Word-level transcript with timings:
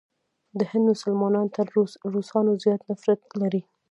د 0.59 0.59
هند 0.71 0.85
مسلمانان 0.93 1.47
تر 1.55 1.65
روسانو 2.15 2.51
زیات 2.63 2.81
نفرت 2.89 3.19
لري. 3.41 3.61